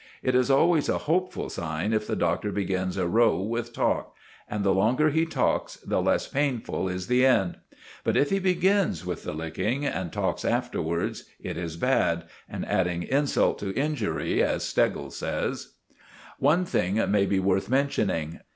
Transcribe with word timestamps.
It 0.23 0.33
is 0.33 0.49
always 0.49 0.89
a 0.89 0.97
hopeful 0.97 1.47
sign 1.51 1.93
if 1.93 2.07
the 2.07 2.15
Doctor 2.15 2.51
begins 2.51 2.97
a 2.97 3.05
row 3.07 3.39
with 3.39 3.71
talk; 3.71 4.15
and 4.49 4.63
the 4.65 4.73
longer 4.73 5.11
he 5.11 5.27
talks, 5.27 5.75
the 5.75 6.01
less 6.01 6.27
painful 6.27 6.89
is 6.89 7.05
the 7.05 7.23
end. 7.23 7.57
But 8.03 8.17
if 8.17 8.31
he 8.31 8.39
begins 8.39 9.05
with 9.05 9.23
the 9.23 9.33
licking 9.33 9.85
and 9.85 10.11
talks 10.11 10.43
afterwards, 10.43 11.25
it 11.39 11.55
is 11.55 11.77
bad, 11.77 12.23
and 12.49 12.65
adding 12.65 13.03
insult 13.03 13.59
to 13.59 13.75
injury, 13.75 14.41
as 14.41 14.63
Steggles 14.63 15.17
says. 15.17 15.73
One 16.39 16.65
thing 16.65 16.95
may 17.11 17.27
be 17.27 17.39
worth 17.39 17.69
mentioning. 17.69 18.39